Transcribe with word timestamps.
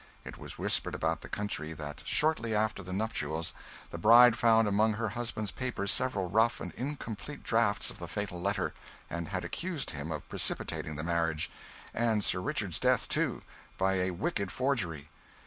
It 0.25 0.35
was 0.39 0.57
whispered 0.57 0.95
about 0.95 1.21
the 1.21 1.29
country 1.29 1.73
that 1.73 2.01
shortly 2.05 2.55
after 2.55 2.81
the 2.81 2.91
nuptials 2.91 3.53
the 3.91 3.99
bride 3.99 4.35
found 4.35 4.67
among 4.67 4.93
her 4.93 5.09
husband's 5.09 5.51
papers 5.51 5.91
several 5.91 6.27
rough 6.27 6.59
and 6.59 6.73
incomplete 6.73 7.43
drafts 7.43 7.91
of 7.91 7.99
the 7.99 8.07
fatal 8.07 8.41
letter, 8.41 8.73
and 9.11 9.27
had 9.27 9.45
accused 9.45 9.91
him 9.91 10.11
of 10.11 10.27
precipitating 10.27 10.95
the 10.95 11.03
marriage 11.03 11.51
and 11.93 12.23
Sir 12.23 12.41
Richard's 12.41 12.79
death, 12.79 13.07
too 13.09 13.43
by 13.77 13.97
a 13.97 14.09
wicked 14.09 14.51
forgery. 14.51 15.11